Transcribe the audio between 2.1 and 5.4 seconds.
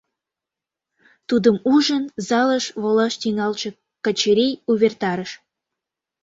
залыш волаш тӱҥалше Качырий увертарыш: